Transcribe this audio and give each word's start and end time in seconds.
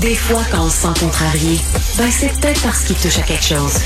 Des 0.00 0.14
fois, 0.14 0.42
quand 0.50 0.64
on 0.64 0.68
se 0.68 0.82
sent 0.82 1.00
contrarié, 1.00 1.58
ben 1.98 2.10
c'est 2.10 2.28
peut-être 2.40 2.62
parce 2.62 2.84
qu'il 2.84 2.96
touche 2.96 3.18
à 3.18 3.22
quelque 3.22 3.44
chose. 3.44 3.78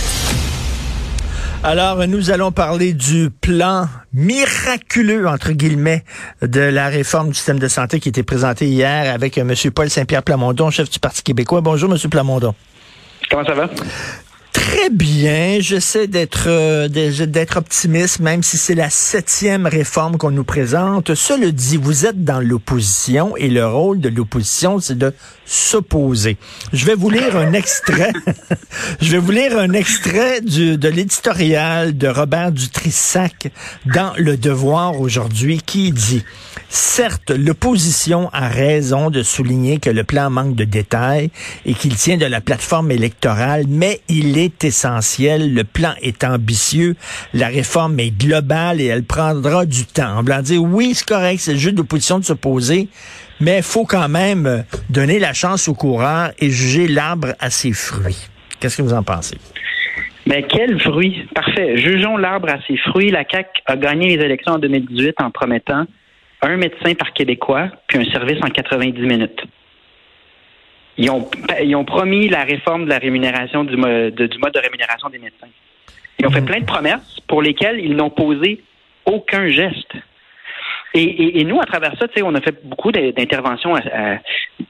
Alors, 1.63 2.07
nous 2.07 2.31
allons 2.31 2.53
parler 2.53 2.93
du 2.93 3.31
plan 3.31 3.89
miraculeux, 4.15 5.27
entre 5.29 5.53
guillemets, 5.53 6.05
de 6.41 6.61
la 6.61 6.89
réforme 6.89 7.29
du 7.29 7.35
système 7.35 7.59
de 7.59 7.69
santé 7.69 8.01
qui 8.01 8.09
a 8.09 8.11
été 8.11 8.23
présenté 8.23 8.67
hier 8.67 9.13
avec 9.13 9.37
M. 9.39 9.53
Paul 9.75 9.91
Saint-Pierre 9.91 10.23
Plamondon, 10.23 10.71
chef 10.71 10.89
du 10.89 10.99
Parti 10.99 11.23
québécois. 11.23 11.61
Bonjour, 11.61 11.93
M. 11.93 11.99
Plamondon. 12.11 12.55
Comment 13.31 13.45
ça 13.45 13.55
va? 13.55 13.69
Très 14.69 14.91
bien. 14.91 15.61
J'essaie 15.61 16.09
d'être 16.09 16.45
euh, 16.47 16.89
d'être 16.89 17.57
optimiste, 17.57 18.21
même 18.21 18.43
si 18.43 18.59
c'est 18.59 18.75
la 18.75 18.91
septième 18.91 19.67
réforme 19.67 20.19
qu'on 20.19 20.31
nous 20.31 20.45
présente. 20.45 21.15
Cela 21.15 21.51
dit, 21.53 21.79
vous 21.79 22.05
êtes 22.05 22.23
dans 22.23 22.41
l'opposition 22.41 23.35
et 23.39 23.49
le 23.49 23.67
rôle 23.67 23.99
de 23.99 24.11
l'opposition, 24.11 24.79
c'est 24.79 24.99
de 24.99 25.15
s'opposer. 25.47 26.37
Je 26.75 26.85
vais 26.85 26.95
vous 26.95 27.09
lire 27.09 27.35
un 27.35 27.55
extrait. 27.55 28.13
Je 29.01 29.11
vais 29.13 29.19
vous 29.19 29.31
lire 29.31 29.59
un 29.59 29.73
extrait 29.73 30.43
du, 30.43 30.77
de 30.77 30.89
l'éditorial 30.89 31.97
de 31.97 32.09
Robert 32.09 32.53
Dutrissac 32.53 33.51
dans 33.87 34.13
Le 34.19 34.37
Devoir 34.37 35.01
aujourd'hui 35.01 35.63
qui 35.65 35.93
dit 35.93 36.25
Certes, 36.71 37.31
l'opposition 37.31 38.29
a 38.35 38.49
raison 38.49 39.09
de 39.09 39.23
souligner 39.23 39.79
que 39.79 39.89
le 39.89 40.05
plan 40.05 40.29
manque 40.29 40.55
de 40.55 40.65
détails 40.65 41.31
et 41.65 41.73
qu'il 41.73 41.95
tient 41.97 42.19
de 42.19 42.27
la 42.27 42.43
plateforme 42.43 42.91
électorale, 42.91 43.65
mais 43.69 44.01
il 44.09 44.37
est 44.37 44.65
essentiel. 44.65 45.55
Le 45.55 45.65
plan 45.65 45.95
est 46.03 46.25
ambitieux, 46.25 46.95
la 47.33 47.49
réforme 47.49 47.99
est 48.01 48.11
globale 48.11 48.83
et 48.83 48.87
elle 48.87 49.05
prendra 49.05 49.65
du 49.65 49.87
temps. 49.87 50.19
On 50.19 50.23
va 50.23 50.43
dire 50.43 50.63
oui, 50.63 50.93
c'est 50.95 51.09
correct, 51.09 51.39
c'est 51.41 51.55
le 51.55 51.59
jeu 51.59 51.73
de 51.73 51.79
l'opposition 51.79 52.19
de 52.19 52.25
s'opposer, 52.25 52.89
mais 53.41 53.63
faut 53.63 53.87
quand 53.87 54.09
même 54.11 54.65
donner 54.91 55.19
la 55.19 55.33
chance 55.33 55.69
au 55.69 55.75
coureur 55.75 56.33
et 56.39 56.51
juger 56.51 56.87
l'arbre 56.87 57.29
à 57.41 57.49
ses 57.49 57.73
fruits. 57.73 58.29
Qu'est-ce 58.61 58.77
que 58.77 58.83
vous 58.83 58.93
en 58.93 59.03
pensez? 59.03 59.39
Mais 60.27 60.43
quel 60.43 60.79
fruit! 60.81 61.27
Parfait. 61.35 61.79
Jugeons 61.79 62.19
l'arbre 62.19 62.51
à 62.51 62.59
ses 62.67 62.77
fruits. 62.77 63.11
La 63.11 63.25
CAQ 63.27 63.49
a 63.65 63.77
gagné 63.77 64.15
les 64.15 64.23
élections 64.23 64.55
en 64.55 64.59
2018 64.59 65.15
en 65.23 65.31
promettant 65.31 65.87
un 66.43 66.57
médecin 66.57 66.95
par 66.95 67.13
Québécois, 67.13 67.69
puis 67.87 67.99
un 67.99 68.05
service 68.11 68.39
en 68.43 68.49
90 68.49 69.01
minutes. 69.01 69.43
Ils 70.97 71.11
ont, 71.11 71.29
ils 71.63 71.75
ont 71.77 71.85
promis 71.85 72.29
la 72.29 72.45
réforme 72.45 72.85
de 72.85 72.91
la 72.91 72.99
rémunération 72.99 73.65
du, 73.65 73.77
mode 73.77 74.15
de, 74.15 74.27
du 74.27 74.39
mode 74.39 74.53
de 74.53 74.61
rémunération 74.61 75.09
des 75.09 75.19
médecins. 75.19 75.49
Ils 76.19 76.27
ont 76.27 76.31
fait 76.31 76.43
plein 76.43 76.61
de 76.61 76.65
promesses 76.65 77.21
pour 77.29 77.43
lesquelles 77.43 77.79
ils 77.79 77.95
n'ont 77.95 78.11
posé 78.11 78.61
aucun 79.05 79.49
geste. 79.49 79.93
Et, 80.95 81.03
et, 81.03 81.41
et, 81.41 81.45
nous, 81.45 81.61
à 81.61 81.67
travers 81.67 81.97
ça, 81.99 82.07
on 82.25 82.35
a 82.35 82.41
fait 82.41 82.67
beaucoup 82.67 82.91
d'interventions 82.91 83.75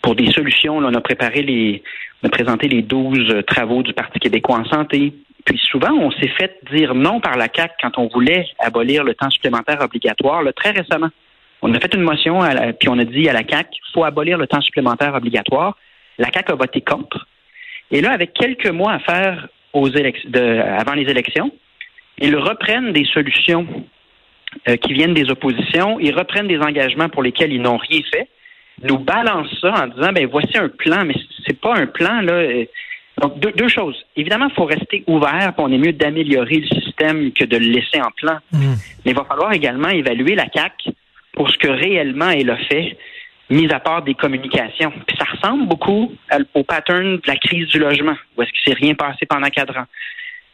pour 0.03 0.15
des 0.15 0.31
solutions. 0.33 0.77
on 0.77 0.93
a 0.93 1.00
préparé 1.00 1.43
les, 1.43 1.83
on 2.23 2.27
a 2.27 2.31
présenté 2.31 2.69
les 2.69 2.83
12 2.83 3.45
travaux 3.47 3.83
du 3.83 3.95
Parti 3.95 4.19
québécois 4.19 4.59
en 4.59 4.65
santé. 4.67 5.15
Puis 5.45 5.59
souvent, 5.71 5.93
on 5.93 6.11
s'est 6.11 6.29
fait 6.29 6.59
dire 6.71 6.95
non 6.95 7.21
par 7.21 7.39
la 7.39 7.49
CAC 7.49 7.73
quand 7.81 7.97
on 7.97 8.09
voulait 8.09 8.47
abolir 8.59 9.05
le 9.05 9.15
temps 9.15 9.31
supplémentaire 9.31 9.81
obligatoire. 9.81 10.43
Là, 10.43 10.53
très 10.53 10.73
récemment, 10.73 11.09
on 11.63 11.75
a 11.75 11.81
fait 11.81 11.95
une 11.95 12.03
motion, 12.03 12.41
à 12.41 12.73
puis 12.73 12.89
on 12.89 12.99
a 12.99 13.05
dit 13.05 13.29
à 13.29 13.33
la 13.33 13.43
CAC, 13.43 13.69
faut 13.93 14.05
abolir 14.05 14.39
le 14.39 14.47
temps 14.47 14.61
supplémentaire 14.61 15.15
obligatoire. 15.15 15.77
La 16.19 16.31
CAC 16.31 16.51
a 16.51 16.55
voté 16.55 16.81
contre. 16.81 17.27
Et 17.91 18.01
là, 18.01 18.13
avec 18.13 18.33
quelques 18.35 18.69
mois 18.69 18.93
à 18.93 18.99
faire 19.01 19.49
aux 19.73 19.89
de, 19.89 20.61
avant 20.79 20.95
les 20.95 21.11
élections, 21.11 21.53
ils 22.19 22.37
reprennent 22.37 22.93
des 22.93 23.05
solutions 23.05 23.67
euh, 24.69 24.77
qui 24.77 24.93
viennent 24.93 25.15
des 25.15 25.31
oppositions, 25.31 25.99
ils 26.01 26.15
reprennent 26.15 26.49
des 26.49 26.59
engagements 26.59 27.09
pour 27.09 27.23
lesquels 27.23 27.53
ils 27.53 27.63
n'ont 27.63 27.77
rien 27.77 28.01
fait, 28.13 28.29
nous 28.83 28.99
balancent 28.99 29.59
ça 29.61 29.85
en 29.85 29.87
disant 29.89 30.13
ben 30.13 30.27
voici 30.27 30.57
un 30.57 30.69
plan, 30.69 31.05
mais 31.05 31.15
c'est 31.47 31.61
pas 31.61 31.75
un 31.75 31.87
plan 31.87 32.21
là. 32.21 32.33
Euh, 32.33 32.65
donc 33.21 33.41
deux, 33.41 33.51
deux 33.51 33.69
choses. 33.69 33.97
Évidemment, 34.15 34.47
il 34.49 34.55
faut 34.55 34.65
rester 34.65 35.03
ouvert, 35.09 35.53
on 35.59 35.73
est 35.73 35.79
mieux 35.79 35.93
d'améliorer 35.93 36.61
le 36.61 36.81
système 36.81 37.33
que 37.33 37.45
de 37.45 37.57
le 37.57 37.67
laisser 37.67 38.01
en 38.01 38.13
plan. 38.17 38.39
Mmh. 38.53 38.75
Mais 39.05 39.11
il 39.11 39.17
va 39.17 39.25
falloir 39.25 39.53
également 39.53 39.89
évaluer 39.89 40.37
la 40.37 40.47
CAC 40.47 40.73
pour 41.38 41.49
ce 41.50 41.56
que 41.56 41.69
réellement 41.69 42.31
elle 42.31 42.50
a 42.50 42.56
fait 42.56 42.99
mis 43.49 43.72
à 43.72 43.78
part 43.78 44.03
des 44.03 44.15
communications. 44.15 44.93
Puis 45.06 45.16
ça 45.16 45.25
ressemble 45.25 45.69
beaucoup 45.69 46.12
au 46.53 46.65
pattern 46.65 47.16
de 47.16 47.22
la 47.26 47.37
crise 47.37 47.69
du 47.69 47.78
logement, 47.78 48.16
où 48.37 48.43
est-ce 48.43 48.50
qu'il 48.50 48.72
s'est 48.72 48.78
rien 48.78 48.94
passé 48.94 49.25
pendant 49.25 49.49
quatre 49.49 49.78
ans. 49.78 49.87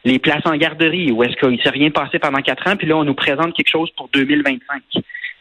Les 0.05 0.19
places 0.19 0.45
en 0.45 0.55
garderie, 0.55 1.11
où 1.11 1.23
est-ce 1.23 1.35
qu'il 1.35 1.61
s'est 1.61 1.71
rien 1.71 1.89
passé 1.89 2.19
pendant 2.19 2.39
quatre 2.39 2.67
ans, 2.67 2.77
puis 2.77 2.87
là, 2.87 2.95
on 2.95 3.03
nous 3.03 3.15
présente 3.15 3.55
quelque 3.55 3.71
chose 3.71 3.89
pour 3.97 4.07
2025. 4.09 4.81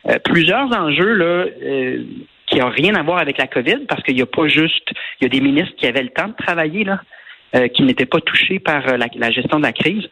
Euh, 0.07 0.19
plusieurs 0.25 0.73
enjeux 0.73 1.15
là 1.15 1.47
euh, 1.63 2.03
qui 2.47 2.59
n'ont 2.59 2.71
rien 2.71 2.95
à 2.95 3.03
voir 3.03 3.19
avec 3.19 3.37
la 3.37 3.47
COVID, 3.47 3.85
parce 3.87 4.03
qu'il 4.03 4.17
n'y 4.17 4.23
a 4.23 4.27
pas 4.27 4.49
juste, 4.49 4.91
il 5.21 5.25
y 5.25 5.27
a 5.27 5.29
des 5.29 5.41
ministres 5.41 5.77
qui 5.77 5.87
avaient 5.87 6.03
le 6.03 6.09
temps 6.09 6.29
de 6.29 6.35
travailler, 6.35 6.85
là, 6.85 7.01
euh, 7.55 7.69
qui 7.69 7.83
n'étaient 7.83 8.07
pas 8.07 8.21
touchés 8.21 8.59
par 8.59 8.97
la, 8.97 9.07
la, 9.15 9.31
gestion 9.31 9.59
de 9.59 9.65
la 9.65 9.73
crise. 9.73 10.09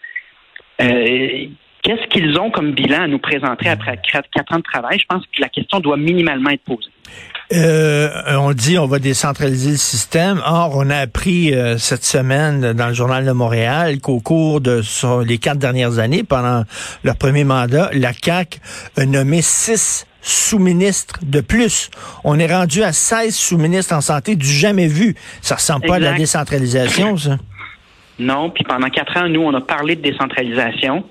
Qu'est-ce 1.82 2.06
qu'ils 2.09 2.38
ont 2.38 2.50
comme 2.50 2.72
bilan 2.72 3.03
à 3.03 3.09
nous 3.09 3.19
présenter 3.19 3.69
après 3.69 4.00
quatre 4.10 4.53
ans 4.53 4.59
de 4.59 4.62
travail? 4.62 5.00
Je 5.00 5.04
pense 5.09 5.25
que 5.25 5.41
la 5.41 5.48
question 5.48 5.81
doit 5.81 5.97
minimalement 5.97 6.50
être 6.50 6.62
posée. 6.62 6.91
Euh, 7.53 8.09
on 8.38 8.53
dit 8.53 8.78
on 8.78 8.87
va 8.87 9.00
décentraliser 9.00 9.72
le 9.72 9.76
système. 9.76 10.41
Or, 10.47 10.75
on 10.76 10.88
a 10.91 10.97
appris 10.97 11.53
euh, 11.53 11.76
cette 11.78 12.04
semaine 12.04 12.72
dans 12.72 12.87
le 12.87 12.94
journal 12.94 13.26
de 13.26 13.32
Montréal 13.32 13.98
qu'au 13.98 14.20
cours 14.20 14.60
de 14.60 14.81
les 15.26 15.38
quatre 15.38 15.59
dernières 15.59 15.98
années, 15.98 16.22
pendant 16.22 16.65
leur 17.03 17.16
premier 17.16 17.44
mandat, 17.44 17.91
la 17.93 18.12
CAC 18.12 18.60
a 18.97 19.04
nommé 19.04 19.43
six 19.43 20.06
sous-ministres 20.22 21.19
de 21.22 21.41
plus. 21.41 21.91
On 22.22 22.38
est 22.38 22.47
rendu 22.47 22.84
à 22.84 22.93
16 22.93 23.34
sous-ministres 23.34 23.93
en 23.93 24.00
santé 24.00 24.37
du 24.37 24.47
jamais 24.47 24.87
vu. 24.87 25.16
Ça 25.41 25.56
ressemble 25.56 25.87
pas 25.87 25.97
à 25.97 25.99
la 25.99 26.12
décentralisation, 26.12 27.16
ça? 27.16 27.38
Non, 28.22 28.50
puis 28.50 28.62
pendant 28.62 28.88
quatre 28.88 29.16
ans, 29.16 29.28
nous, 29.28 29.41
on 29.41 29.53
a 29.55 29.60
parlé 29.60 29.97
de 29.97 30.03
décentralisation. 30.03 31.05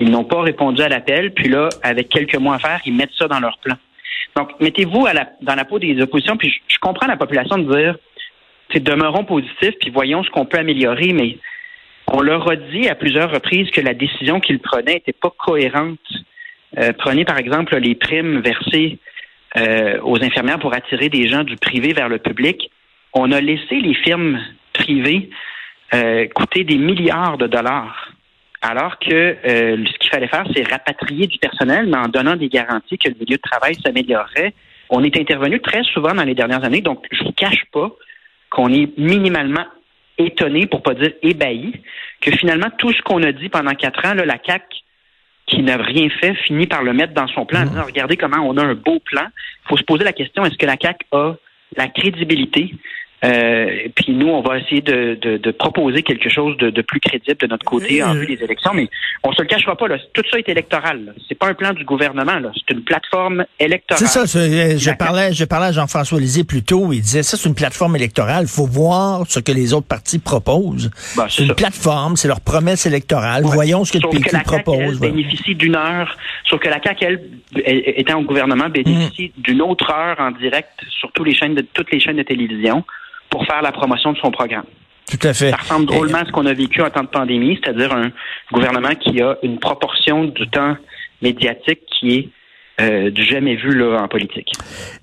Ils 0.00 0.10
n'ont 0.10 0.24
pas 0.24 0.42
répondu 0.42 0.82
à 0.82 0.88
l'appel. 0.88 1.32
Puis 1.32 1.48
là, 1.48 1.68
avec 1.82 2.08
quelques 2.08 2.36
mois 2.36 2.56
à 2.56 2.58
faire, 2.58 2.80
ils 2.84 2.94
mettent 2.94 3.14
ça 3.16 3.28
dans 3.28 3.38
leur 3.38 3.56
plan. 3.58 3.76
Donc, 4.36 4.50
mettez-vous 4.60 5.06
dans 5.42 5.54
la 5.54 5.64
peau 5.64 5.78
des 5.78 6.00
oppositions. 6.02 6.36
Puis 6.36 6.52
je, 6.66 6.78
comprends 6.80 7.06
la 7.06 7.16
population 7.16 7.58
de 7.58 7.72
dire, 7.72 7.96
demeurons 8.74 9.24
positifs, 9.24 9.74
puis 9.80 9.90
voyons 9.90 10.24
ce 10.24 10.30
qu'on 10.30 10.44
peut 10.44 10.58
améliorer. 10.58 11.12
Mais 11.12 11.38
on 12.08 12.20
leur 12.20 12.50
a 12.50 12.56
dit 12.56 12.88
à 12.88 12.96
plusieurs 12.96 13.30
reprises 13.30 13.70
que 13.70 13.80
la 13.80 13.94
décision 13.94 14.40
qu'ils 14.40 14.58
prenaient 14.58 14.94
n'était 14.94 15.12
pas 15.12 15.30
cohérente. 15.30 16.00
Euh, 16.78 16.92
prenez 16.98 17.24
par 17.24 17.38
exemple 17.38 17.76
les 17.76 17.94
primes 17.94 18.40
versées 18.40 18.98
euh, 19.56 19.98
aux 20.02 20.22
infirmières 20.22 20.58
pour 20.58 20.74
attirer 20.74 21.08
des 21.08 21.28
gens 21.28 21.44
du 21.44 21.56
privé 21.56 21.92
vers 21.92 22.08
le 22.08 22.18
public. 22.18 22.70
On 23.14 23.30
a 23.30 23.40
laissé 23.40 23.76
les 23.76 23.94
firmes 23.94 24.40
privées 24.74 25.30
euh, 25.94 26.26
coûter 26.34 26.64
des 26.64 26.78
milliards 26.78 27.38
de 27.38 27.46
dollars 27.46 28.12
alors 28.62 28.98
que 28.98 29.12
euh, 29.12 29.84
ce 29.86 29.98
qu'il 29.98 30.10
fallait 30.10 30.26
faire, 30.28 30.44
c'est 30.54 30.68
rapatrier 30.68 31.26
du 31.26 31.38
personnel, 31.38 31.86
mais 31.86 31.98
en 31.98 32.08
donnant 32.08 32.36
des 32.36 32.48
garanties 32.48 32.98
que 32.98 33.08
le 33.08 33.14
milieu 33.14 33.36
de 33.36 33.42
travail 33.42 33.74
s'améliorerait. 33.76 34.54
On 34.90 35.04
est 35.04 35.16
intervenu 35.16 35.60
très 35.60 35.82
souvent 35.84 36.14
dans 36.14 36.24
les 36.24 36.34
dernières 36.34 36.64
années, 36.64 36.80
donc 36.80 37.06
je 37.12 37.22
ne 37.22 37.28
vous 37.28 37.32
cache 37.32 37.64
pas 37.72 37.90
qu'on 38.50 38.72
est 38.72 38.96
minimalement 38.98 39.66
étonné, 40.18 40.66
pour 40.66 40.82
pas 40.82 40.94
dire 40.94 41.12
ébahi, 41.22 41.72
que 42.20 42.30
finalement 42.32 42.68
tout 42.78 42.92
ce 42.92 43.02
qu'on 43.02 43.22
a 43.22 43.32
dit 43.32 43.48
pendant 43.48 43.74
quatre 43.74 44.04
ans, 44.06 44.14
là, 44.14 44.24
la 44.24 44.38
CAC 44.38 44.64
qui 45.46 45.62
n'a 45.62 45.76
rien 45.76 46.08
fait, 46.08 46.34
finit 46.34 46.66
par 46.66 46.82
le 46.82 46.92
mettre 46.92 47.14
dans 47.14 47.28
son 47.28 47.46
plan 47.46 47.60
en 47.60 47.66
disant 47.66 47.84
regardez 47.84 48.16
comment 48.16 48.38
on 48.38 48.56
a 48.56 48.64
un 48.64 48.74
beau 48.74 48.98
plan. 48.98 49.26
Il 49.64 49.68
faut 49.68 49.76
se 49.76 49.84
poser 49.84 50.02
la 50.02 50.12
question 50.12 50.44
est-ce 50.44 50.56
que 50.56 50.66
la 50.66 50.76
CAC 50.76 51.02
a 51.12 51.34
la 51.76 51.86
crédibilité 51.88 52.74
euh, 53.26 53.88
puis 53.94 54.14
nous, 54.14 54.28
on 54.28 54.40
va 54.40 54.58
essayer 54.58 54.82
de, 54.82 55.18
de, 55.20 55.36
de 55.36 55.50
proposer 55.50 56.02
quelque 56.02 56.28
chose 56.28 56.56
de, 56.58 56.70
de, 56.70 56.82
plus 56.82 57.00
crédible 57.00 57.36
de 57.38 57.46
notre 57.46 57.64
côté 57.64 58.02
en 58.02 58.14
vue 58.14 58.26
des 58.26 58.42
élections. 58.44 58.72
Mais 58.72 58.88
on 59.24 59.32
se 59.32 59.42
le 59.42 59.48
cachera 59.48 59.74
pas, 59.74 59.88
là, 59.88 59.96
tout 60.12 60.22
ça 60.30 60.38
est 60.38 60.48
électoral. 60.48 61.14
C'est 61.28 61.34
pas 61.34 61.48
un 61.48 61.54
plan 61.54 61.72
du 61.72 61.84
gouvernement, 61.84 62.40
c'est 62.54 62.74
une 62.74 62.82
plateforme 62.82 63.44
électorale. 63.58 64.06
C'est 64.06 64.26
ça. 64.26 64.26
Je 64.26 64.96
parlais, 64.96 65.32
je 65.32 65.44
parlais 65.44 65.66
à 65.66 65.72
Jean-François 65.72 66.20
Lisée 66.20 66.44
plus 66.44 66.62
tôt. 66.62 66.92
Il 66.92 67.00
disait 67.00 67.22
ça, 67.22 67.36
c'est 67.36 67.48
une 67.48 67.54
plateforme 67.54 67.96
électorale. 67.96 68.44
Il 68.44 68.50
faut 68.50 68.66
voir 68.66 69.24
ce 69.28 69.40
que 69.40 69.52
les 69.52 69.74
autres 69.74 69.88
partis 69.88 70.18
proposent. 70.18 70.90
Ben, 71.16 71.26
c'est 71.28 71.44
une 71.44 71.54
plateforme, 71.54 72.16
c'est 72.16 72.28
leur 72.28 72.40
promesse 72.40 72.86
électorale. 72.86 73.42
Voyons 73.44 73.84
ce 73.84 73.92
que 73.92 73.98
le 73.98 74.08
PQ 74.08 74.36
propose. 74.44 75.00
Elle 75.02 75.10
bénéficie 75.10 75.54
d'une 75.54 75.74
heure, 75.74 76.16
sauf 76.48 76.60
que 76.60 76.68
la 76.68 76.80
CAQ, 76.82 77.04
elle, 77.04 77.82
étant 77.96 78.20
au 78.20 78.22
gouvernement, 78.22 78.68
bénéficie 78.68 79.32
mm. 79.36 79.42
d'une 79.42 79.62
autre 79.62 79.90
heure 79.90 80.20
en 80.20 80.30
direct 80.30 80.70
sur 81.00 81.10
toutes 81.12 81.26
les 81.26 81.34
chaînes 81.34 81.54
de 81.54 81.62
toutes 81.62 81.90
les 81.90 81.98
chaînes 81.98 82.16
de 82.16 82.22
télévision 82.22 82.84
pour 83.30 83.44
faire 83.46 83.62
la 83.62 83.72
promotion 83.72 84.12
de 84.12 84.18
son 84.18 84.30
programme. 84.30 84.64
Tout 85.10 85.26
à 85.26 85.32
fait. 85.32 85.50
Ça 85.50 85.56
ressemble 85.56 85.86
drôlement 85.86 86.18
à 86.18 86.24
ce 86.24 86.32
qu'on 86.32 86.46
a 86.46 86.52
vécu 86.52 86.82
en 86.82 86.90
temps 86.90 87.04
de 87.04 87.08
pandémie, 87.08 87.58
c'est-à-dire 87.62 87.92
un 87.92 88.10
gouvernement 88.52 88.94
qui 88.94 89.20
a 89.22 89.36
une 89.42 89.58
proportion 89.58 90.24
du 90.24 90.48
temps 90.48 90.76
médiatique 91.22 91.80
qui 91.98 92.14
est 92.14 92.28
euh, 92.78 93.10
du 93.10 93.24
jamais 93.24 93.56
vu 93.56 93.74
là, 93.74 94.02
en 94.02 94.08
politique. 94.08 94.52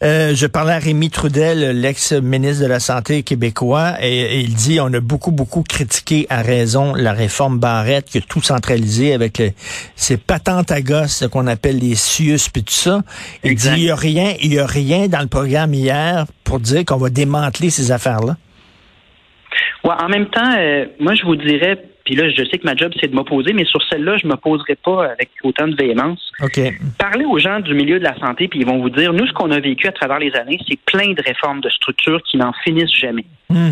Euh, 0.04 0.36
je 0.36 0.46
parlais 0.46 0.74
à 0.74 0.80
Rémi 0.80 1.10
Trudel, 1.10 1.82
l'ex-ministre 1.82 2.64
de 2.64 2.70
la 2.70 2.80
Santé 2.80 3.24
québécois, 3.24 3.94
et, 4.00 4.42
il 4.42 4.54
dit 4.54 4.80
on 4.80 4.94
a 4.94 5.00
beaucoup, 5.00 5.32
beaucoup 5.32 5.64
critiqué 5.64 6.28
à 6.30 6.42
raison 6.42 6.94
la 6.94 7.14
réforme 7.14 7.60
Barrette, 7.60 8.06
qui 8.06 8.20
a 8.20 8.22
tout 8.22 8.42
centralisé 8.42 9.14
avec 9.14 9.42
ces 9.96 10.18
patentes 10.18 10.72
à 10.72 10.82
gosses 10.82 11.28
qu'on 11.32 11.48
appelle 11.48 11.80
les 11.80 11.96
CIUS 11.96 12.50
puis 12.54 12.64
tout 12.64 12.74
ça. 12.74 13.02
Il 13.44 13.56
dit 13.56 13.70
il 13.76 13.84
y 13.84 13.90
a 13.90 13.96
rien, 13.96 14.34
il 14.42 14.54
y 14.54 14.60
a 14.60 14.68
rien 14.68 15.08
dans 15.08 15.22
le 15.22 15.28
programme 15.28 15.74
hier 15.74 16.26
pour 16.44 16.60
dire 16.60 16.86
qu'on 16.86 16.98
va 16.98 17.10
démanteler 17.10 17.70
ces 17.72 17.92
affaires-là. 17.92 18.36
Ouais, 19.84 19.96
en 20.00 20.10
même 20.10 20.28
temps, 20.28 20.54
euh, 20.58 20.86
moi 21.00 21.14
je 21.16 21.26
vous 21.26 21.36
dirais 21.36 21.78
puis 22.06 22.16
là, 22.16 22.30
je 22.30 22.44
sais 22.44 22.58
que 22.58 22.66
ma 22.66 22.76
job, 22.76 22.92
c'est 23.00 23.08
de 23.08 23.16
m'opposer, 23.16 23.54
mais 23.54 23.66
sur 23.66 23.82
celle-là, 23.90 24.18
je 24.18 24.28
ne 24.28 24.32
m'opposerai 24.32 24.76
pas 24.76 25.06
avec 25.06 25.30
autant 25.44 25.68
de 25.68 25.76
véhémence. 25.76 26.32
OK. 26.42 26.60
Parlez 27.00 27.24
aux 27.24 27.40
gens 27.40 27.60
du 27.62 27.74
milieu 27.74 27.98
de 27.98 28.04
la 28.04 28.18
santé, 28.20 28.48
puis 28.48 28.60
ils 28.60 28.66
vont 28.66 28.80
vous 28.80 28.90
dire, 28.90 29.14
nous, 29.14 29.26
ce 29.26 29.34
qu'on 29.34 29.52
a 29.52 29.60
vécu 29.60 29.88
à 29.88 29.94
travers 29.94 30.20
les 30.20 30.34
années, 30.36 30.60
c'est 30.68 30.80
plein 30.86 31.14
de 31.14 31.22
réformes 31.22 31.62
de 31.62 31.70
structures 31.70 32.22
qui 32.24 32.38
n'en 32.38 32.52
finissent 32.64 32.96
jamais. 32.96 33.26
Hmm. 33.50 33.72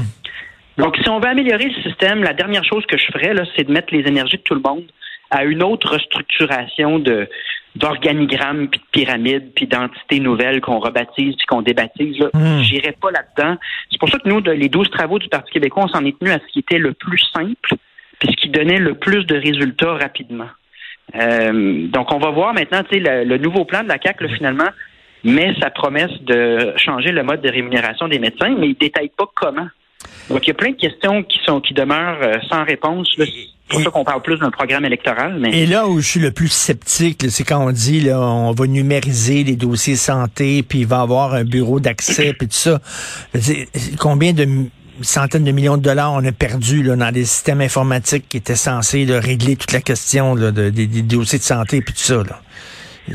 Donc, 0.77 0.95
si 0.97 1.09
on 1.09 1.19
veut 1.19 1.27
améliorer 1.27 1.65
le 1.65 1.81
système, 1.83 2.23
la 2.23 2.33
dernière 2.33 2.63
chose 2.63 2.85
que 2.85 2.97
je 2.97 3.05
ferais, 3.07 3.33
là, 3.33 3.43
c'est 3.55 3.65
de 3.65 3.71
mettre 3.71 3.93
les 3.93 4.07
énergies 4.07 4.37
de 4.37 4.43
tout 4.43 4.55
le 4.55 4.61
monde 4.61 4.85
à 5.29 5.43
une 5.43 5.63
autre 5.63 5.97
structuration 5.99 6.99
de 6.99 7.27
d'organigrammes, 7.73 8.67
puis 8.67 8.81
de 8.81 8.85
pyramides, 8.91 9.53
puis 9.55 9.65
d'entités 9.65 10.19
nouvelles 10.19 10.59
qu'on 10.59 10.79
rebaptise, 10.79 11.35
puis 11.37 11.45
qu'on 11.47 11.61
débaptise. 11.61 12.19
Là. 12.19 12.29
Hmm. 12.33 12.61
J'irai 12.61 12.91
pas 12.91 13.11
là-dedans. 13.11 13.57
C'est 13.89 13.97
pour 13.97 14.09
ça 14.09 14.19
que 14.19 14.27
nous, 14.27 14.41
les 14.41 14.67
douze 14.67 14.89
travaux 14.89 15.19
du 15.19 15.29
Parti 15.29 15.53
québécois, 15.53 15.85
on 15.85 15.87
s'en 15.87 16.03
est 16.03 16.17
tenu 16.19 16.31
à 16.31 16.39
ce 16.39 16.51
qui 16.51 16.59
était 16.59 16.77
le 16.77 16.91
plus 16.91 17.21
simple, 17.33 17.75
puis 18.21 18.29
ce 18.29 18.41
qui 18.41 18.49
donnait 18.49 18.77
le 18.77 18.93
plus 18.93 19.25
de 19.25 19.35
résultats 19.35 19.95
rapidement. 19.95 20.49
Euh, 21.15 21.87
donc, 21.87 22.13
on 22.13 22.19
va 22.19 22.29
voir 22.29 22.53
maintenant, 22.53 22.83
tu 22.83 23.03
sais, 23.03 23.25
le, 23.25 23.37
nouveau 23.37 23.65
plan 23.65 23.83
de 23.83 23.87
la 23.87 23.97
CAC, 23.97 24.17
finalement, 24.37 24.69
met 25.23 25.53
sa 25.59 25.71
promesse 25.71 26.11
de 26.21 26.73
changer 26.77 27.11
le 27.11 27.23
mode 27.23 27.41
de 27.41 27.49
rémunération 27.49 28.07
des 28.07 28.19
médecins, 28.19 28.55
mais 28.57 28.69
il 28.69 28.77
détaille 28.79 29.11
pas 29.17 29.25
comment. 29.35 29.67
Donc, 30.29 30.45
il 30.45 30.49
y 30.49 30.51
a 30.51 30.53
plein 30.53 30.71
de 30.71 30.77
questions 30.77 31.23
qui 31.23 31.39
sont 31.45 31.61
qui 31.61 31.73
demeurent 31.73 32.21
euh, 32.21 32.35
sans 32.47 32.63
réponse. 32.63 33.11
C'est 33.17 33.25
pour 33.67 33.81
ça 33.81 33.89
qu'on 33.89 34.03
parle 34.03 34.21
plus 34.21 34.37
d'un 34.37 34.51
programme 34.51 34.85
électoral. 34.85 35.37
Mais... 35.39 35.57
Et 35.57 35.65
là 35.65 35.87
où 35.87 35.99
je 35.99 36.07
suis 36.07 36.19
le 36.19 36.31
plus 36.31 36.51
sceptique, 36.51 37.23
c'est 37.29 37.43
quand 37.43 37.65
on 37.65 37.71
dit 37.71 38.01
là, 38.01 38.19
on 38.19 38.51
va 38.51 38.67
numériser 38.67 39.43
les 39.43 39.55
dossiers 39.55 39.95
santé, 39.95 40.61
puis 40.61 40.79
il 40.79 40.87
va 40.87 40.97
y 40.97 41.01
avoir 41.01 41.33
un 41.33 41.43
bureau 41.43 41.79
d'accès, 41.79 42.33
puis 42.37 42.47
tout 42.47 42.53
ça. 42.53 42.79
Combien 43.99 44.33
de 44.33 44.45
centaines 45.03 45.43
de 45.43 45.51
millions 45.51 45.77
de 45.77 45.83
dollars 45.83 46.13
on 46.13 46.25
a 46.25 46.31
perdu 46.31 46.83
là, 46.83 46.95
dans 46.95 47.11
des 47.11 47.25
systèmes 47.25 47.61
informatiques 47.61 48.27
qui 48.29 48.37
étaient 48.37 48.55
censés 48.55 49.05
régler 49.09 49.55
toute 49.55 49.71
la 49.71 49.81
question 49.81 50.35
des, 50.35 50.71
dossiers 51.03 51.39
de 51.39 51.43
santé 51.43 51.77
et 51.77 51.81
tout 51.81 51.93
ça. 51.95 52.23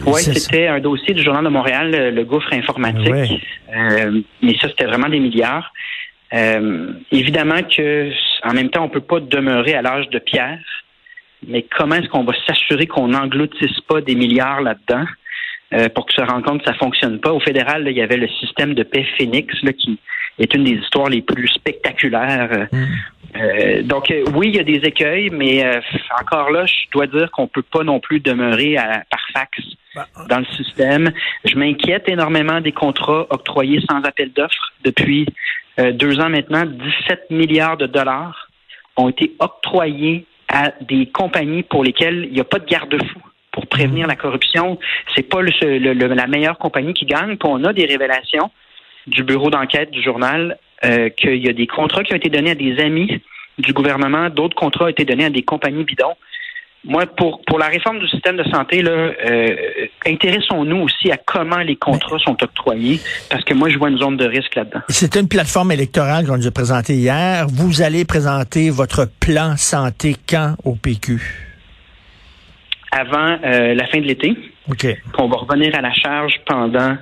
Oui, 0.04 0.20
c'était 0.20 0.66
un 0.66 0.80
dossier 0.80 1.14
du 1.14 1.22
Journal 1.22 1.44
de 1.44 1.48
Montréal, 1.48 2.14
le, 2.14 2.24
gouffre 2.24 2.52
informatique. 2.52 3.42
Euh, 3.74 4.20
mais 4.42 4.56
ça, 4.60 4.68
c'était 4.68 4.84
vraiment 4.84 5.08
des 5.08 5.20
milliards. 5.20 5.72
Euh, 6.34 6.92
évidemment 7.12 7.62
que 7.62 8.10
en 8.42 8.52
même 8.52 8.70
temps, 8.70 8.84
on 8.84 8.88
peut 8.88 9.00
pas 9.00 9.20
demeurer 9.20 9.74
à 9.74 9.82
l'âge 9.82 10.08
de 10.10 10.18
pierre, 10.18 10.58
mais 11.46 11.64
comment 11.76 11.94
est-ce 11.96 12.08
qu'on 12.08 12.24
va 12.24 12.32
s'assurer 12.46 12.86
qu'on 12.86 13.08
n'engloutisse 13.08 13.80
pas 13.88 14.00
des 14.00 14.14
milliards 14.14 14.60
là-dedans 14.60 15.04
euh, 15.74 15.88
pour 15.88 16.06
que 16.06 16.12
se 16.12 16.20
rende 16.20 16.44
compte 16.44 16.60
que 16.60 16.66
ça 16.66 16.74
fonctionne 16.74 17.20
pas? 17.20 17.32
Au 17.32 17.40
fédéral, 17.40 17.86
il 17.88 17.96
y 17.96 18.02
avait 18.02 18.16
le 18.16 18.28
système 18.40 18.74
de 18.74 18.82
paix 18.82 19.06
Phoenix 19.16 19.54
là, 19.62 19.72
qui, 19.72 19.98
est 20.38 20.54
une 20.54 20.64
des 20.64 20.72
histoires 20.72 21.08
les 21.08 21.22
plus 21.22 21.48
spectaculaires. 21.48 22.68
Mm. 22.72 22.84
Euh, 23.36 23.82
donc 23.82 24.10
euh, 24.10 24.24
oui, 24.34 24.48
il 24.48 24.56
y 24.56 24.60
a 24.60 24.64
des 24.64 24.86
écueils, 24.86 25.30
mais 25.30 25.64
euh, 25.64 25.80
encore 26.20 26.50
là, 26.50 26.64
je 26.66 26.90
dois 26.92 27.06
dire 27.06 27.30
qu'on 27.30 27.48
peut 27.48 27.62
pas 27.62 27.82
non 27.82 28.00
plus 28.00 28.20
demeurer 28.20 28.76
à, 28.76 29.02
par 29.10 29.26
fax 29.32 29.58
bah, 29.94 30.06
dans 30.28 30.38
le 30.38 30.46
système. 30.56 31.10
Je 31.44 31.56
m'inquiète 31.56 32.08
énormément 32.08 32.60
des 32.60 32.72
contrats 32.72 33.26
octroyés 33.30 33.82
sans 33.88 34.02
appel 34.02 34.32
d'offres 34.32 34.72
depuis 34.84 35.26
deux 35.78 36.20
ans 36.20 36.30
maintenant. 36.30 36.64
17 36.64 37.30
milliards 37.30 37.76
de 37.76 37.86
dollars 37.86 38.48
ont 38.96 39.10
été 39.10 39.34
octroyés 39.40 40.24
à 40.48 40.72
des 40.80 41.06
compagnies 41.06 41.64
pour 41.64 41.84
lesquelles 41.84 42.24
il 42.28 42.32
n'y 42.32 42.40
a 42.40 42.44
pas 42.44 42.58
de 42.58 42.64
garde-fou 42.64 43.20
pour 43.52 43.66
prévenir 43.66 44.06
mm. 44.06 44.10
la 44.10 44.16
corruption. 44.16 44.78
C'est 45.14 45.28
pas 45.28 45.42
le, 45.42 45.92
la 45.92 46.26
meilleure 46.26 46.58
compagnie 46.58 46.94
qui 46.94 47.04
gagne. 47.04 47.36
Puis 47.36 47.48
on 47.50 47.62
a 47.64 47.72
des 47.74 47.84
révélations 47.84 48.50
du 49.06 49.22
bureau 49.22 49.50
d'enquête 49.50 49.90
du 49.90 50.02
journal 50.02 50.58
euh, 50.84 51.08
qu'il 51.10 51.44
y 51.44 51.48
a 51.48 51.52
des 51.52 51.66
contrats 51.66 52.02
qui 52.02 52.12
ont 52.12 52.16
été 52.16 52.28
donnés 52.28 52.50
à 52.50 52.54
des 52.54 52.78
amis 52.78 53.22
du 53.58 53.72
gouvernement, 53.72 54.28
d'autres 54.28 54.56
contrats 54.56 54.84
ont 54.84 54.88
été 54.88 55.04
donnés 55.04 55.24
à 55.24 55.30
des 55.30 55.42
compagnies 55.42 55.84
bidons. 55.84 56.14
Moi, 56.84 57.04
pour, 57.06 57.40
pour 57.46 57.58
la 57.58 57.66
réforme 57.66 57.98
du 57.98 58.06
système 58.06 58.36
de 58.36 58.44
santé, 58.44 58.80
là, 58.80 58.92
euh, 58.92 59.56
intéressons-nous 60.06 60.82
aussi 60.82 61.10
à 61.10 61.16
comment 61.16 61.58
les 61.58 61.74
contrats 61.74 62.18
sont 62.18 62.40
octroyés, 62.40 63.00
parce 63.28 63.42
que 63.42 63.54
moi, 63.54 63.70
je 63.70 63.78
vois 63.78 63.88
une 63.88 63.98
zone 63.98 64.16
de 64.16 64.24
risque 64.24 64.54
là-dedans. 64.54 64.82
C'est 64.88 65.16
une 65.16 65.26
plateforme 65.26 65.72
électorale 65.72 66.26
qu'on 66.26 66.36
nous 66.36 66.46
a 66.46 66.52
présentée 66.52 66.94
hier. 66.94 67.46
Vous 67.48 67.82
allez 67.82 68.04
présenter 68.04 68.70
votre 68.70 69.08
plan 69.18 69.56
santé 69.56 70.14
quand 70.28 70.54
au 70.64 70.76
PQ? 70.76 71.20
Avant 72.92 73.38
euh, 73.42 73.74
la 73.74 73.86
fin 73.86 73.98
de 73.98 74.06
l'été. 74.06 74.36
OK. 74.70 74.86
Qu'on 75.12 75.28
va 75.28 75.38
revenir 75.38 75.74
à 75.74 75.80
la 75.80 75.92
charge 75.92 76.34
pendant 76.46 76.96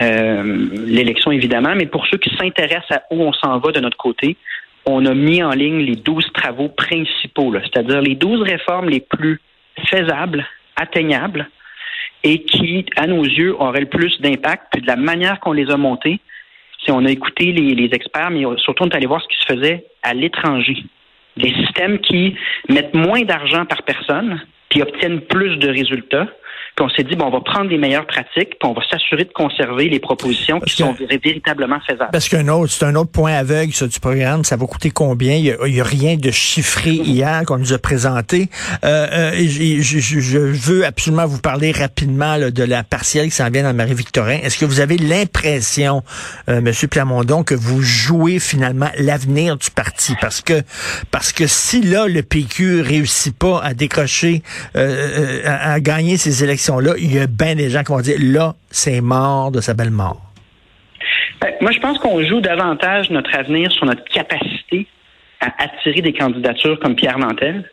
euh, 0.00 0.68
l'élection, 0.86 1.30
évidemment, 1.30 1.74
mais 1.76 1.86
pour 1.86 2.06
ceux 2.06 2.18
qui 2.18 2.34
s'intéressent 2.36 2.90
à 2.90 3.02
où 3.10 3.22
on 3.22 3.32
s'en 3.32 3.58
va 3.58 3.72
de 3.72 3.80
notre 3.80 3.96
côté, 3.96 4.36
on 4.86 5.04
a 5.06 5.14
mis 5.14 5.42
en 5.42 5.50
ligne 5.50 5.80
les 5.80 5.96
12 5.96 6.32
travaux 6.32 6.68
principaux, 6.68 7.54
c'est-à-dire 7.60 8.00
les 8.00 8.14
12 8.14 8.42
réformes 8.42 8.88
les 8.88 9.00
plus 9.00 9.40
faisables, 9.88 10.46
atteignables, 10.76 11.48
et 12.24 12.42
qui, 12.42 12.86
à 12.96 13.06
nos 13.06 13.24
yeux, 13.24 13.54
auraient 13.60 13.80
le 13.80 13.86
plus 13.86 14.20
d'impact. 14.20 14.68
Puis 14.72 14.82
de 14.82 14.86
la 14.86 14.96
manière 14.96 15.40
qu'on 15.40 15.52
les 15.52 15.70
a 15.70 15.76
montées, 15.76 16.20
si 16.84 16.90
on 16.90 17.04
a 17.04 17.10
écouté 17.10 17.52
les, 17.52 17.74
les, 17.74 17.90
experts, 17.92 18.30
mais 18.30 18.44
surtout 18.58 18.84
on 18.84 18.88
est 18.88 18.96
allé 18.96 19.06
voir 19.06 19.22
ce 19.22 19.28
qui 19.28 19.40
se 19.40 19.54
faisait 19.54 19.84
à 20.02 20.14
l'étranger. 20.14 20.84
Des 21.36 21.52
systèmes 21.54 21.98
qui 21.98 22.34
mettent 22.68 22.94
moins 22.94 23.22
d'argent 23.22 23.64
par 23.66 23.82
personne, 23.82 24.40
puis 24.68 24.82
obtiennent 24.82 25.20
plus 25.20 25.56
de 25.56 25.68
résultats, 25.68 26.28
puis 26.74 26.86
on 26.86 26.88
s'est 26.88 27.04
dit, 27.04 27.16
bon, 27.16 27.26
on 27.26 27.30
va 27.30 27.40
prendre 27.40 27.68
les 27.68 27.76
meilleures 27.76 28.06
pratiques, 28.06 28.58
puis 28.58 28.64
on 28.64 28.72
va 28.72 28.80
s'assurer 28.90 29.24
de 29.24 29.32
conserver 29.32 29.90
les 29.90 30.00
propositions 30.00 30.58
qui 30.58 30.74
sont 30.74 30.96
véritablement 31.22 31.78
faisables. 31.86 32.10
Parce 32.10 32.30
qu'un 32.30 32.48
autre, 32.48 32.72
c'est 32.72 32.86
un 32.86 32.94
autre 32.94 33.10
point 33.10 33.34
aveugle, 33.34 33.74
ça, 33.74 33.86
du 33.86 34.00
programme. 34.00 34.42
Ça 34.42 34.56
va 34.56 34.64
coûter 34.66 34.90
combien? 34.90 35.34
Il 35.34 35.54
n'y 35.66 35.80
a, 35.80 35.84
rien 35.84 36.16
de 36.16 36.30
chiffré 36.30 36.92
hier 36.92 37.42
qu'on 37.46 37.58
nous 37.58 37.74
a 37.74 37.78
présenté. 37.78 38.48
Euh, 38.84 39.06
euh, 39.12 39.46
je, 39.46 39.98
je, 39.98 40.38
veux 40.38 40.86
absolument 40.86 41.26
vous 41.26 41.40
parler 41.40 41.72
rapidement 41.72 42.38
de 42.38 42.62
la 42.62 42.82
partielle 42.84 43.26
qui 43.26 43.36
s'en 43.36 43.50
vient 43.50 43.64
dans 43.64 43.74
Marie-Victorin. 43.74 44.38
Est-ce 44.42 44.56
que 44.56 44.64
vous 44.64 44.80
avez 44.80 44.96
l'impression, 44.96 46.02
euh, 46.48 46.58
M. 46.58 46.72
Plamondon, 46.88 47.42
que 47.42 47.54
vous 47.54 47.82
jouez 47.82 48.38
finalement 48.38 48.88
l'avenir 48.96 49.58
du 49.58 49.70
parti? 49.70 50.14
Parce 50.22 50.40
que, 50.40 50.62
parce 51.10 51.32
que 51.32 51.46
si 51.46 51.82
là, 51.82 52.06
le 52.06 52.22
PQ 52.22 52.80
réussit 52.80 53.36
pas 53.36 53.60
à 53.62 53.74
décrocher, 53.74 54.42
euh, 54.76 55.10
euh 55.18 55.42
à, 55.44 55.72
à 55.72 55.80
gagner 55.80 56.16
ses 56.16 56.44
élections, 56.44 56.61
là 56.68 56.94
il 56.98 57.14
y 57.14 57.18
a 57.18 57.26
bien 57.26 57.54
des 57.54 57.70
gens 57.70 57.82
qui 57.82 57.92
vont 57.92 58.00
dire 58.00 58.18
là, 58.20 58.54
c'est 58.70 59.00
mort 59.00 59.50
de 59.50 59.60
sa 59.60 59.74
belle 59.74 59.90
mort. 59.90 60.20
Ben, 61.40 61.52
moi, 61.60 61.72
je 61.72 61.80
pense 61.80 61.98
qu'on 61.98 62.22
joue 62.22 62.40
davantage 62.40 63.10
notre 63.10 63.34
avenir 63.36 63.70
sur 63.72 63.86
notre 63.86 64.04
capacité 64.04 64.86
à 65.40 65.64
attirer 65.64 66.00
des 66.00 66.12
candidatures 66.12 66.78
comme 66.78 66.94
Pierre 66.94 67.18
Nantel. 67.18 67.68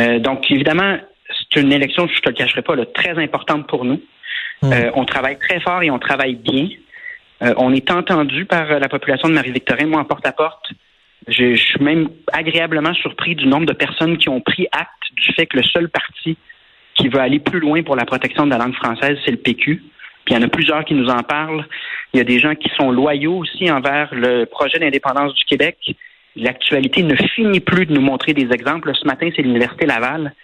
Euh, 0.00 0.18
donc, 0.18 0.50
évidemment, 0.50 0.98
c'est 1.28 1.60
une 1.60 1.72
élection, 1.72 2.08
je 2.08 2.14
ne 2.14 2.20
te 2.20 2.28
le 2.28 2.34
cacherai 2.34 2.62
pas, 2.62 2.74
très 2.86 3.22
importante 3.22 3.66
pour 3.68 3.84
nous. 3.84 4.02
Hmm. 4.62 4.72
Euh, 4.72 4.90
on 4.94 5.04
travaille 5.04 5.38
très 5.38 5.60
fort 5.60 5.82
et 5.82 5.90
on 5.90 5.98
travaille 5.98 6.34
bien. 6.34 6.68
Euh, 7.42 7.54
on 7.56 7.72
est 7.72 7.90
entendu 7.90 8.44
par 8.46 8.66
la 8.66 8.88
population 8.88 9.28
de 9.28 9.34
Marie-Victorin. 9.34 9.86
Moi, 9.86 10.00
en 10.00 10.04
porte-à-porte, 10.04 10.72
je, 11.28 11.54
suis 11.54 11.82
même 11.82 12.08
agréablement 12.32 12.94
surpris 12.94 13.36
du 13.36 13.46
nombre 13.46 13.66
de 13.66 13.72
personnes 13.74 14.18
qui 14.18 14.28
ont 14.28 14.40
pris 14.40 14.66
acte 14.72 14.88
du 15.12 15.32
fait 15.34 15.46
que 15.46 15.58
le 15.58 15.62
seul 15.62 15.88
parti 15.88 16.36
qui 16.98 17.08
veut 17.08 17.20
aller 17.20 17.38
plus 17.38 17.60
loin 17.60 17.82
pour 17.82 17.96
la 17.96 18.04
protection 18.04 18.44
de 18.44 18.50
la 18.50 18.58
langue 18.58 18.74
française, 18.74 19.18
c'est 19.24 19.30
le 19.30 19.38
PQ. 19.38 19.76
Puis 20.24 20.34
il 20.34 20.34
y 20.34 20.36
en 20.36 20.42
a 20.42 20.48
plusieurs 20.48 20.84
qui 20.84 20.94
nous 20.94 21.08
en 21.08 21.22
parlent. 21.22 21.64
Il 22.12 22.18
y 22.18 22.20
a 22.20 22.24
des 22.24 22.38
gens 22.38 22.54
qui 22.54 22.68
sont 22.76 22.90
loyaux 22.90 23.38
aussi 23.38 23.70
envers 23.70 24.14
le 24.14 24.44
projet 24.44 24.78
d'indépendance 24.78 25.34
du 25.34 25.44
Québec. 25.44 25.76
L'actualité 26.36 27.02
ne 27.02 27.14
finit 27.14 27.60
plus 27.60 27.86
de 27.86 27.94
nous 27.94 28.00
montrer 28.00 28.34
des 28.34 28.52
exemples. 28.52 28.92
Ce 28.94 29.06
matin, 29.06 29.30
c'est 29.34 29.42
l'Université 29.42 29.86
Laval 29.86 30.34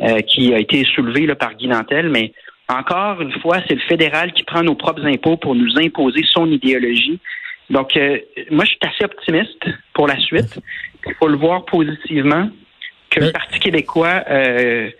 euh, 0.00 0.20
qui 0.20 0.52
a 0.52 0.58
été 0.58 0.84
soulevée 0.84 1.26
là, 1.26 1.34
par 1.34 1.54
Guy 1.54 1.68
Nantel, 1.68 2.10
mais 2.10 2.32
encore 2.68 3.20
une 3.20 3.32
fois, 3.40 3.58
c'est 3.66 3.74
le 3.74 3.80
fédéral 3.80 4.32
qui 4.32 4.44
prend 4.44 4.62
nos 4.62 4.74
propres 4.74 5.04
impôts 5.06 5.36
pour 5.36 5.54
nous 5.54 5.78
imposer 5.78 6.22
son 6.30 6.50
idéologie. 6.50 7.18
Donc, 7.70 7.96
euh, 7.96 8.18
moi, 8.50 8.64
je 8.64 8.70
suis 8.70 8.78
assez 8.82 9.04
optimiste 9.04 9.64
pour 9.94 10.06
la 10.06 10.18
suite. 10.18 10.58
Il 11.06 11.14
faut 11.14 11.28
le 11.28 11.36
voir 11.36 11.64
positivement 11.64 12.50
que 13.10 13.20
le 13.20 13.32
Parti 13.32 13.58
québécois 13.60 14.24
euh, 14.30 14.90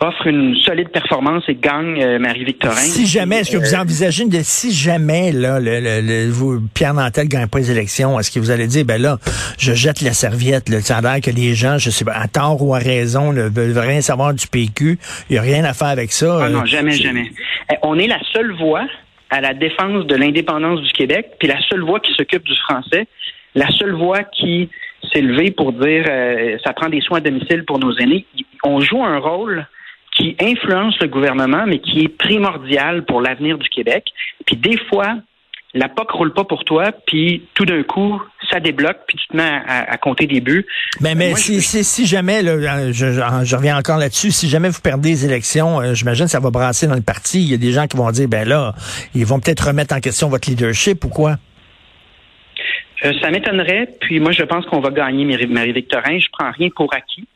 offre 0.00 0.26
une 0.26 0.54
solide 0.56 0.88
performance 0.90 1.44
et 1.48 1.54
gagne 1.54 2.02
euh, 2.02 2.18
Marie-Victorin. 2.18 2.76
Si 2.76 3.06
jamais, 3.06 3.40
est-ce 3.40 3.52
que 3.52 3.56
vous 3.56 3.74
envisagez 3.74 4.26
de 4.26 4.40
si 4.42 4.72
jamais 4.72 5.32
là, 5.32 5.58
le, 5.60 5.80
le, 5.80 6.30
vous, 6.30 6.60
Pierre 6.74 6.94
Nantel 6.94 7.28
gagne 7.28 7.46
pas 7.46 7.58
les 7.58 7.70
élections, 7.70 8.18
est-ce 8.18 8.30
que 8.30 8.38
vous 8.38 8.50
allez 8.50 8.66
dire 8.66 8.84
ben 8.84 9.00
là, 9.00 9.18
je 9.58 9.72
jette 9.72 10.02
la 10.02 10.12
serviette, 10.12 10.68
là, 10.68 10.80
ça 10.80 10.98
a 10.98 11.00
l'air 11.00 11.20
que 11.20 11.30
les 11.30 11.54
gens, 11.54 11.78
je 11.78 11.90
sais 11.90 12.04
pas, 12.04 12.14
à 12.14 12.28
tort 12.28 12.62
ou 12.62 12.74
à 12.74 12.78
raison, 12.78 13.32
ne 13.32 13.42
veulent 13.42 13.78
rien 13.78 14.00
savoir 14.00 14.34
du 14.34 14.46
PQ, 14.46 14.98
il 15.30 15.32
n'y 15.32 15.38
a 15.38 15.42
rien 15.42 15.64
à 15.64 15.72
faire 15.72 15.88
avec 15.88 16.12
ça. 16.12 16.38
Ah 16.42 16.48
non, 16.48 16.64
jamais, 16.64 16.92
jamais. 16.92 17.30
Eh, 17.70 17.76
on 17.82 17.98
est 17.98 18.06
la 18.06 18.20
seule 18.32 18.52
voix 18.56 18.86
à 19.30 19.40
la 19.40 19.54
défense 19.54 20.06
de 20.06 20.14
l'indépendance 20.14 20.80
du 20.82 20.92
Québec, 20.92 21.32
puis 21.38 21.48
la 21.48 21.60
seule 21.68 21.82
voix 21.82 22.00
qui 22.00 22.12
s'occupe 22.14 22.44
du 22.44 22.56
français, 22.68 23.06
la 23.54 23.68
seule 23.70 23.94
voix 23.94 24.22
qui 24.22 24.68
s'est 25.12 25.20
levée 25.20 25.50
pour 25.50 25.72
dire 25.72 26.04
euh, 26.08 26.56
ça 26.64 26.72
prend 26.72 26.88
des 26.88 27.00
soins 27.00 27.18
à 27.18 27.20
domicile 27.20 27.64
pour 27.64 27.78
nos 27.78 27.96
aînés. 27.96 28.26
On 28.64 28.80
joue 28.80 29.02
un 29.04 29.18
rôle 29.18 29.66
qui 30.16 30.36
influence 30.40 30.98
le 31.00 31.08
gouvernement, 31.08 31.64
mais 31.66 31.78
qui 31.78 32.00
est 32.00 32.08
primordial 32.08 33.04
pour 33.04 33.20
l'avenir 33.20 33.58
du 33.58 33.68
Québec. 33.68 34.06
Puis 34.46 34.56
des 34.56 34.78
fois, 34.88 35.16
la 35.74 35.88
POC 35.88 36.10
roule 36.10 36.32
pas 36.32 36.44
pour 36.44 36.64
toi, 36.64 36.90
puis 37.06 37.42
tout 37.54 37.66
d'un 37.66 37.82
coup, 37.82 38.20
ça 38.50 38.60
débloque, 38.60 38.96
puis 39.06 39.18
tu 39.18 39.26
te 39.28 39.36
mets 39.36 39.60
à, 39.66 39.96
compter 39.98 40.26
des 40.26 40.40
buts. 40.40 40.64
Mais, 41.00 41.14
mais 41.14 41.34
si, 41.34 41.60
si, 41.60 42.06
jamais, 42.06 42.42
là, 42.42 42.90
je, 42.92 43.12
je, 43.12 43.56
reviens 43.56 43.76
encore 43.76 43.98
là-dessus, 43.98 44.30
si 44.30 44.48
jamais 44.48 44.70
vous 44.70 44.80
perdez 44.80 45.10
les 45.10 45.24
élections, 45.26 45.80
euh, 45.80 45.92
j'imagine 45.92 46.24
que 46.24 46.30
ça 46.30 46.40
va 46.40 46.50
brasser 46.50 46.86
dans 46.86 46.94
le 46.94 47.02
parti. 47.02 47.42
Il 47.42 47.50
y 47.50 47.54
a 47.54 47.58
des 47.58 47.72
gens 47.72 47.86
qui 47.86 47.96
vont 47.96 48.10
dire, 48.10 48.28
ben 48.28 48.48
là, 48.48 48.74
ils 49.14 49.26
vont 49.26 49.38
peut-être 49.38 49.66
remettre 49.66 49.94
en 49.94 50.00
question 50.00 50.28
votre 50.28 50.48
leadership 50.48 51.04
ou 51.04 51.08
quoi? 51.08 51.36
Euh, 53.04 53.12
ça 53.20 53.30
m'étonnerait, 53.30 53.90
puis 54.00 54.20
moi 54.20 54.32
je 54.32 54.42
pense 54.42 54.64
qu'on 54.66 54.80
va 54.80 54.88
gagner 54.90 55.24
Marie-Victorin. 55.46 56.18
Je 56.18 56.28
prends 56.32 56.50
rien 56.50 56.70
pour 56.74 56.92
acquis, 56.94 57.28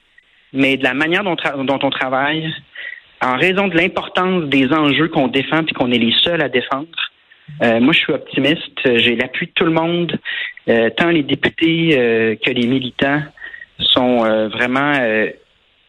mais 0.55 0.79
de 0.79 0.85
la 0.85 0.95
manière 0.95 1.23
dont, 1.23 1.37
dont 1.65 1.79
on 1.83 1.91
travaille, 1.91 2.51
en 3.23 3.37
raison 3.37 3.69
de 3.69 3.77
l'importance 3.77 4.45
des 4.45 4.73
enjeux 4.73 5.09
qu'on 5.09 5.29
défend 5.29 5.65
puis 5.65 5.75
qu'on 5.75 5.91
est 5.93 5.99
les 5.99 6.15
seuls 6.23 6.43
à 6.43 6.49
défendre, 6.49 6.89
euh, 7.63 7.81
moi, 7.81 7.93
je 7.93 7.99
suis 7.99 8.13
optimiste. 8.13 8.79
J'ai 8.85 9.17
l'appui 9.17 9.47
de 9.47 9.53
tout 9.53 9.65
le 9.65 9.73
monde, 9.73 10.19
euh, 10.69 10.91
tant 10.91 11.09
les 11.09 11.23
députés 11.23 11.99
euh, 11.99 12.37
que 12.37 12.51
les 12.51 12.67
militants 12.67 13.23
sont 13.79 14.19
vraiment 14.49 14.93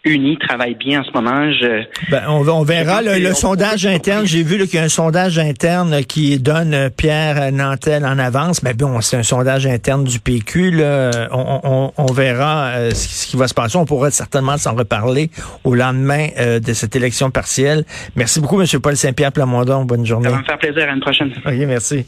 unis, 0.04 0.38
travaillent 0.38 0.76
bien 0.76 1.02
en 1.02 1.04
ce 1.04 1.12
moment. 1.12 1.52
Je, 1.52 1.84
ben, 2.10 2.24
on, 2.28 2.64
verra 2.64 3.02
le, 3.02 3.34
sondage 3.34 3.86
interne. 3.86 4.26
J'ai 4.26 4.44
vu 4.44 4.58
qu'il 4.66 4.76
y 4.76 4.82
a 4.82 4.84
un 4.84 4.90
sondage 4.90 5.38
interne 5.38 6.04
qui 6.04 6.40
donne 6.40 6.90
Pierre 6.96 7.52
Nantel 7.52 8.06
en 8.06 8.18
avance. 8.18 8.64
Mais 8.64 8.74
bon, 8.74 9.02
c'est 9.02 9.18
un 9.18 9.24
sondage 9.24 9.68
interne 9.68 10.04
du 10.04 10.20
PQ. 10.20 10.72
Là. 10.72 11.30
On, 11.32 12.06
verra 12.12 12.68
euh, 12.70 12.92
ce, 12.92 13.28
qui 13.28 13.38
va 13.38 13.48
se 13.48 13.54
passer. 13.54 13.78
On 13.78 13.86
pourra 13.86 14.12
certainement 14.12 14.58
s'en 14.58 14.76
reparler 14.76 15.30
au 15.64 15.76
lendemain 15.76 16.28
euh, 16.40 16.60
de 16.60 16.74
cette 16.74 16.96
élection 16.96 17.30
partielle. 17.32 17.86
Merci 18.16 18.42
beaucoup, 18.42 18.60
M. 18.60 18.68
Paul 18.82 18.96
Saint-Pierre 18.96 19.32
Plamondon. 19.32 19.86
Bonne 19.86 20.06
journée. 20.06 20.30
Ça 20.30 20.36
va 20.36 20.42
me 20.42 20.46
faire 20.46 20.58
plaisir. 20.58 20.90
À 20.90 20.94
une 20.94 21.00
prochaine. 21.00 21.32
OK, 21.46 21.54
merci. 21.68 22.06